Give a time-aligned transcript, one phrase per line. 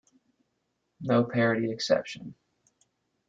[1.01, 2.33] No parody exception.